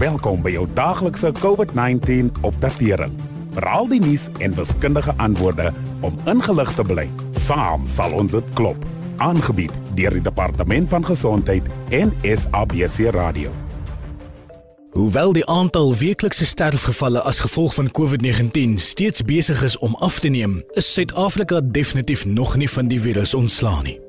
[0.00, 3.12] Welkom by jou daaglikse COVID-19 opdatering.
[3.52, 7.04] Veral die nuus en wiskundige antwoorde om ingelig te bly.
[7.36, 8.80] Saam sal ons dit klop.
[9.20, 13.52] Aangebied deur die Departement van Gesondheid en SABC Radio.
[14.96, 20.32] Hoewel die aantal weeklikse sterfgevalle as gevolg van COVID-19 steeds besig is om af te
[20.32, 24.00] neem, is Suid-Afrika definitief nog nie van die virus ontslaan nie.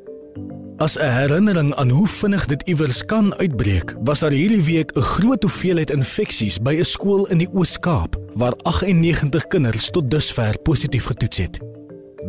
[0.82, 5.02] As 'n herinnering aan hoe vinnig dit iewers kan uitbreek, was daar hierdie week 'n
[5.02, 11.06] groot hoeveelheid infeksies by 'n skool in die Oos-Kaap waar 98 kinders tot dusver positief
[11.06, 11.60] getoets het.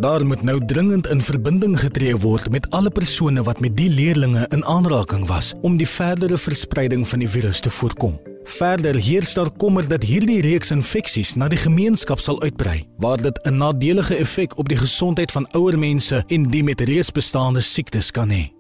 [0.01, 4.47] Daar moet nou dringend in verbinding getree word met alle persone wat met die leerdlinge
[4.49, 8.21] in aanraking was om die verdere verspreiding van die virus te voorkom.
[8.45, 13.39] Verder heers daar kommer dat hierdie reeks infeksies na die gemeenskap sal uitbrei, waar dit
[13.47, 18.11] 'n nadelige effek op die gesondheid van ouer mense en die met reeds bestaande siektes
[18.11, 18.51] kan hê.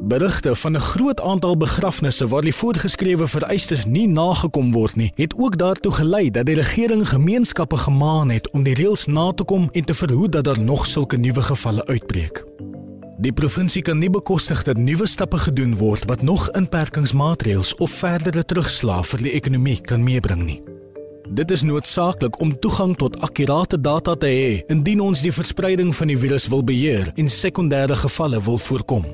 [0.00, 5.34] Berigte van 'n groot aantal begrafnisse waar die voorgeskrewe vereistes nie nagekom word nie, het
[5.36, 9.68] ook daartoe gelei dat die regering gemeenskappe gemaan het om die reëls na te kom
[9.72, 12.44] en te verhoed dat daar nog sulke nuwe gevalle uitbreek.
[13.18, 18.44] Die provinsie kan nie bekostig dat nuwe stappe gedoen word wat nog inperkingsmaatreëls of verdere
[18.46, 20.60] terugslag vir die ekonomie kan meebring nie.
[21.34, 26.14] Dit is noodsaaklik om toegang tot akkurate data te hê indien ons die verspreiding van
[26.14, 29.10] die virus wil beheer en sekondêre gevalle wil voorkom.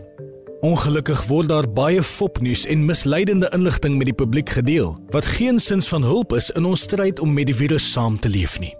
[0.61, 6.05] Ongelukkig word daar baie fopnuus en misleidende inligting met die publiek gedeel wat geensins van
[6.05, 8.77] hulp is in ons stryd om met die virus saam te leef nie.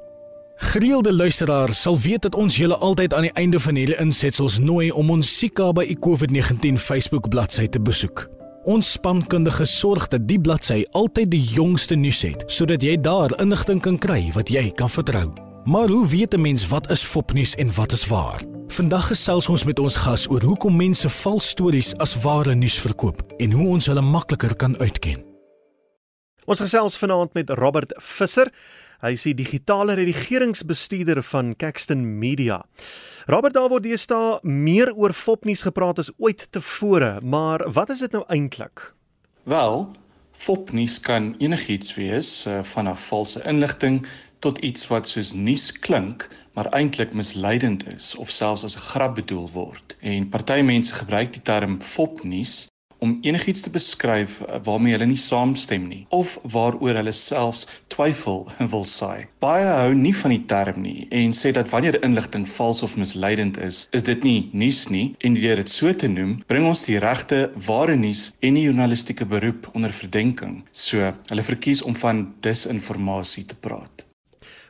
[0.75, 4.89] Gereelde luisteraars sal weet dat ons julle altyd aan die einde van hierdie insetsels nooi
[4.91, 8.25] om ons Sika by COVID-19 Facebook bladsy te besoek.
[8.67, 13.79] Ons spankundige sorg dat die bladsy altyd die jongste nuus het sodat jy daar inligting
[13.87, 15.29] kan kry wat jy kan vertrou.
[15.65, 18.43] Maar hoe weet 'n mens wat is fopnuus en wat is waar?
[18.69, 23.23] Vandag gesels ons met ons gas oor hoekom mense vals stories as ware nuus verkoop
[23.39, 25.23] en hoe ons hulle makliker kan uitken.
[26.45, 28.51] Ons gesels vanaand met Robert Visser.
[29.05, 32.63] Hy is die digitale redigeringsbestuurder van Caxton Media.
[33.29, 38.17] Robert, daar word deesdae meer oor fopnuus gepraat as ooit tevore, maar wat is dit
[38.17, 38.87] nou eintlik?
[39.45, 39.91] Wel,
[40.33, 44.07] fopnuus kan enigiets wees, uh, van 'n valse inligting
[44.41, 49.15] tot iets wat soos nuus klink, maar eintlik misleidend is of selfs as 'n grap
[49.21, 49.97] bedoel word.
[50.01, 52.69] En party mense gebruik die term fopnuus
[53.05, 58.45] om enigiets te beskryf eh, waarmee hulle nie saamstem nie of waaroor hulle selfs twyfel
[58.73, 59.27] wil saai.
[59.45, 63.61] Baie hou nie van die term nie en sê dat wanneer inligting vals of misleidend
[63.69, 66.99] is, is dit nie nuus nie en deur dit so te noem, bring ons die
[67.03, 70.63] regte ware nuus en die journalistieke beroep onder verdenking.
[70.73, 74.07] So, hulle verkies om van disinformasie te praat.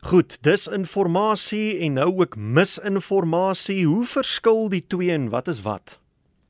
[0.04, 3.86] Goed, disinformasie en nou ook misinformasie.
[3.88, 5.98] Hoe verskil die twee en wat is wat?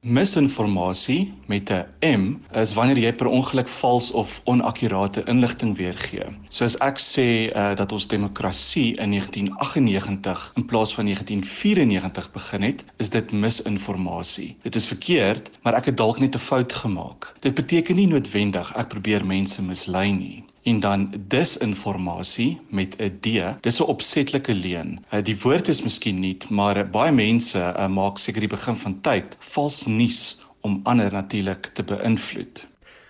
[0.05, 6.27] Misinformasie met 'n M is wanneer jy per ongeluk vals of onakkurate inligting weergee.
[6.49, 12.85] Soos ek sê uh, dat ons demokrasie in 1998 in plaas van 1994 begin het,
[12.97, 14.57] is dit misinformasie.
[14.63, 17.33] Dit is verkeerd, maar ek het dalk net 'n fout gemaak.
[17.41, 23.27] Dit beteken nie noodwendig ek probeer mense mislei nie en dan disinformasie met 'n D.
[23.61, 25.05] Dis 'n opsetlike leuen.
[25.13, 29.01] Uh, die woord is miskien nie, maar baie mense uh, maak seker die begin van
[29.01, 32.67] tyd vals nuus om ander natuurlik te beïnvloed.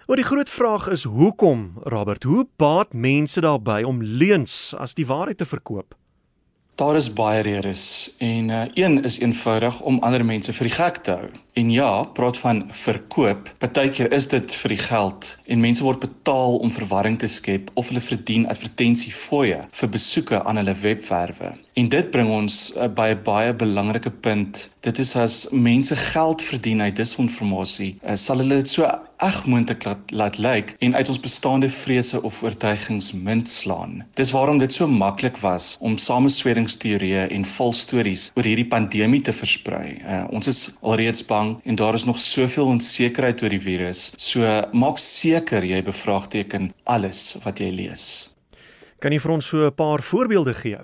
[0.07, 5.07] Oor die groot vraag is hoekom, Robert, hoe baat mense daarbey om leuns as die
[5.07, 5.95] waarheid te verkoop?
[6.75, 10.97] Daar is baie redes en uh, een is eenvoudig om ander mense vir die gek
[11.07, 11.29] te hou.
[11.55, 13.53] En ja, praat van verkoop.
[13.63, 17.93] Partykeer is dit vir die geld en mense word betaal om verwarring te skep of
[17.93, 21.53] hulle verdien advertensiefooie vir besoeke aan hulle webwerwe.
[21.79, 24.69] En dit bring ons uh, by 'n baie belangrike punt.
[24.83, 28.91] Dit is as mense geld verdien uit disinformasie, uh, sal hulle dit so
[29.29, 34.03] eg moontlik laat, laat lyk en uit ons bestaande vrese of oortuigings munt slaan.
[34.15, 39.33] Dis waarom dit so maklik was om samesweringsteorieë en vals stories oor hierdie pandemie te
[39.33, 40.01] versprei.
[40.03, 44.13] Uh, ons is alreeds bang bang en daar is nog soveel onsekerheid oor die virus.
[44.17, 48.31] So maak seker jy bevraagteken alles wat jy lees.
[49.03, 50.81] Kan jy vir ons so 'n paar voorbeelde gee?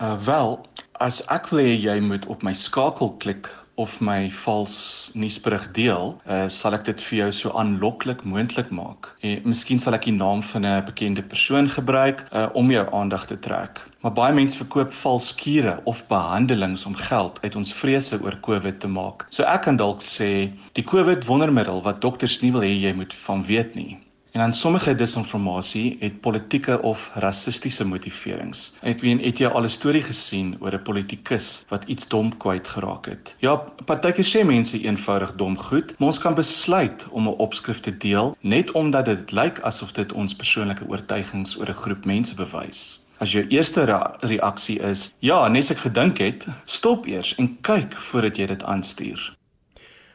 [0.00, 0.66] Uh wel,
[1.00, 6.20] as ek wil hê jy moet op my skakel klik of my vals nuusberig deel,
[6.26, 9.08] uh, sal ek dit vir jou so aanloklik moontlik maak.
[9.24, 13.26] En miskien sal ek die naam van 'n bekende persoon gebruik uh, om jou aandag
[13.26, 13.80] te trek.
[14.02, 18.80] Maar baie mense verkoop vals skure of behandelings om geld uit ons vrese oor COVID
[18.80, 19.26] te maak.
[19.30, 23.14] So ek kan dalk sê die COVID wondermiddel wat dokters nie wil hê jy moet
[23.14, 23.98] van weet nie.
[24.32, 28.70] En dan sommige disinformasie het politieke of rassistiese motiverings.
[28.80, 32.68] Ek weet het jy al 'n storie gesien oor 'n politikus wat iets dom kwyt
[32.68, 33.34] geraak het?
[33.38, 37.96] Ja, partykeer sê mense eenvoudig dom goed, maar ons kan besluit om 'n opskrif te
[37.96, 43.04] deel net omdat dit lyk asof dit ons persoonlike oortuigings oor 'n groep mense bewys.
[43.18, 43.84] As jou eerste
[44.20, 49.36] reaksie is, ja, nes ek gedink het, stop eers en kyk voordat jy dit aanstuur.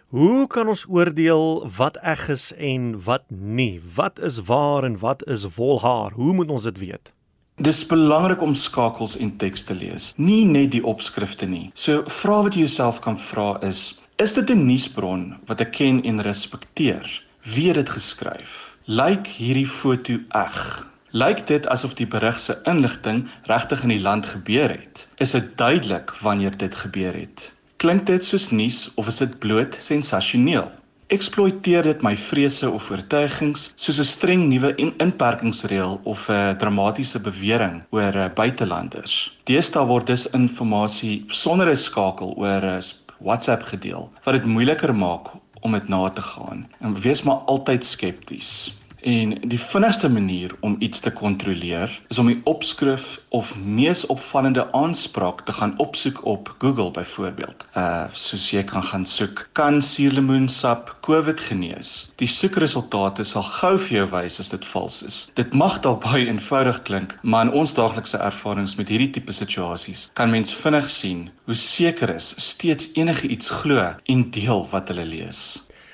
[0.08, 3.82] Hoe kan ons oordeel wat eg is en wat nie?
[3.96, 6.14] Wat is waar en wat is volhaar?
[6.16, 7.12] Hoe moet ons dit weet?
[7.60, 11.74] Dis belangrik om skakels en teks te lees, nie net die opskrifte nie.
[11.76, 16.00] So vra wat jy jouself kan vra is: Is dit 'n nuusbron wat ek ken
[16.04, 17.04] en respekteer?
[17.44, 18.78] Wie het dit geskryf?
[18.86, 20.88] Lyk hierdie foto eg?
[21.12, 25.08] Lyk dit asof die berig se inligting regtig in die land gebeur het?
[25.18, 27.52] Is dit duidelik wanneer dit gebeur het?
[27.78, 30.66] Klink dit soos nuus of is dit bloot sensasioneel?
[31.14, 34.72] Eksploiteer dit my vrese of oortuigings soos 'n streng nuwe
[35.06, 39.38] inperkingsreël of 'n dramatiese bewering oor eh, buitelanders?
[39.46, 42.82] Deesdae word dus inligting sonder 'n skakel oor eh,
[43.20, 45.30] WhatsApp gedeel wat dit moeiliker maak
[45.62, 46.66] om dit na te gaan.
[46.82, 48.74] En wees maar altyd skepties.
[49.08, 54.66] En die vinnigste manier om iets te kontroleer is om die opskrif of mees opvallende
[54.76, 57.64] aanspraak te gaan opsoek op Google byvoorbeeld.
[57.72, 61.94] Uh soos jy kan gaan soek kan suurlemoensap COVID genees.
[62.20, 65.22] Die soekresultate sal gou vir jou wys as dit vals is.
[65.40, 70.10] Dit mag dalk baie eenvoudig klink, maar in ons daaglikse ervarings met hierdie tipe situasies
[70.20, 75.08] kan mens vinnig sien hoe seker is steeds enige iets glo en deel wat hulle
[75.08, 75.46] lees.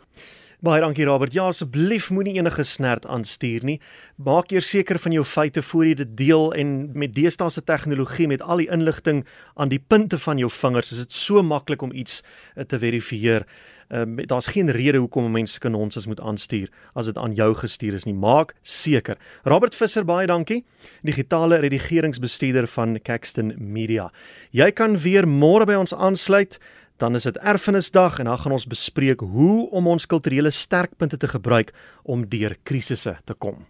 [0.65, 1.33] Baie dankie Robert.
[1.33, 3.75] Ja, asseblief moenie enige snert aanstuur nie.
[4.17, 8.25] Maak eers seker van jou feite voor jy dit deel en met deesdae se tegnologie
[8.31, 9.21] met al die inligting
[9.61, 12.23] aan die punte van jou vingers, is dit so maklik om iets
[12.55, 13.45] eh, te verifieer.
[13.93, 17.37] Ehm uh, daar's geen rede hoekom mense kan ons as moet aanstuur as dit aan
[17.37, 18.15] jou gestuur is nie.
[18.17, 19.21] Maak seker.
[19.43, 20.63] Robert Visser, baie dankie.
[21.05, 24.09] Digitale redigeringsbestuurder van Caxton Media.
[24.49, 26.57] Jy kan weer môre by ons aansluit
[26.97, 31.27] dan is dit erfenisdag en dan gaan ons bespreek hoe om ons kulturele sterkpunte te
[31.27, 33.65] gebruik om deur krisisse te kom.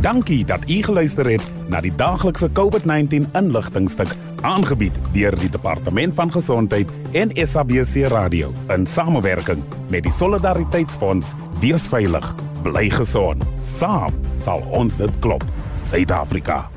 [0.00, 6.32] Dankie dat u geluister het na die daglikse COVID-19 inligtingstuk aangebied deur die Departement van
[6.32, 11.32] Gesondheid en SABC Radio in samewerking met die Solidariteitsfonds.
[11.60, 13.42] Wees veilig, bly gesond.
[13.64, 14.14] Saam
[14.44, 15.44] sal ons dit klop.
[15.88, 16.75] Suid-Afrika